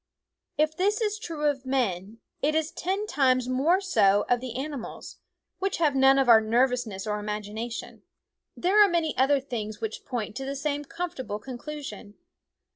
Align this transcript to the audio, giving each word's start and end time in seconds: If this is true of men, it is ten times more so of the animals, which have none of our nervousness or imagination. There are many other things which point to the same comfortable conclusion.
If 0.57 0.75
this 0.75 0.99
is 0.99 1.19
true 1.19 1.45
of 1.47 1.63
men, 1.63 2.21
it 2.41 2.55
is 2.55 2.71
ten 2.71 3.05
times 3.05 3.47
more 3.47 3.79
so 3.79 4.25
of 4.27 4.39
the 4.39 4.55
animals, 4.55 5.17
which 5.59 5.77
have 5.77 5.93
none 5.95 6.17
of 6.17 6.27
our 6.27 6.41
nervousness 6.41 7.05
or 7.05 7.19
imagination. 7.19 8.01
There 8.57 8.83
are 8.83 8.89
many 8.89 9.15
other 9.15 9.39
things 9.39 9.79
which 9.79 10.03
point 10.03 10.35
to 10.37 10.43
the 10.43 10.55
same 10.55 10.85
comfortable 10.85 11.37
conclusion. 11.37 12.15